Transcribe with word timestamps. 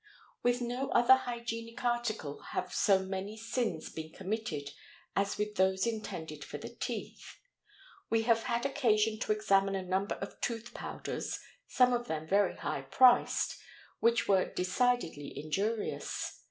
With 0.41 0.61
no 0.61 0.89
other 0.93 1.13
hygienic 1.15 1.83
article 1.85 2.39
have 2.53 2.73
so 2.73 2.97
many 3.05 3.37
sins 3.37 3.91
been 3.91 4.11
committed 4.11 4.71
as 5.15 5.37
with 5.37 5.57
those 5.57 5.85
intended 5.85 6.43
for 6.43 6.57
the 6.57 6.69
teeth; 6.73 7.37
we 8.09 8.23
have 8.23 8.41
had 8.45 8.65
occasion 8.65 9.19
to 9.19 9.31
examine 9.31 9.75
a 9.75 9.83
number 9.83 10.15
of 10.15 10.41
tooth 10.41 10.73
powders, 10.73 11.39
some 11.67 11.93
of 11.93 12.07
them 12.07 12.25
very 12.27 12.55
high 12.55 12.81
priced, 12.81 13.59
which 13.99 14.27
were 14.27 14.51
decidedly 14.51 15.37
injurious. 15.37 16.39